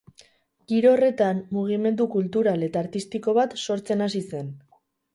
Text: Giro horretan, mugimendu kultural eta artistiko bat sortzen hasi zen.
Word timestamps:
Giro 0.71 0.93
horretan, 0.95 1.43
mugimendu 1.59 2.09
kultural 2.15 2.67
eta 2.71 2.83
artistiko 2.87 3.39
bat 3.43 3.57
sortzen 3.67 4.07
hasi 4.09 4.27
zen. 4.35 4.53